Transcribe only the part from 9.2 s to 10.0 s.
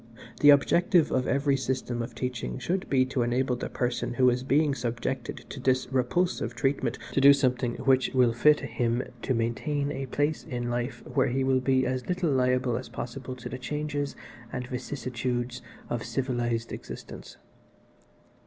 to maintain